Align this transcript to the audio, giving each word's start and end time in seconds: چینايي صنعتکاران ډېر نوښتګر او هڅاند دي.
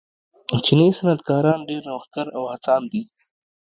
چینايي 0.65 0.97
صنعتکاران 0.97 1.59
ډېر 1.69 1.81
نوښتګر 1.89 2.27
او 2.37 2.43
هڅاند 2.53 2.85
دي. 2.93 3.01